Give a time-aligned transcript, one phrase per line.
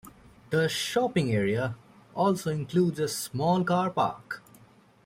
[0.49, 1.75] The shopping area
[2.15, 4.41] also includes a small car park.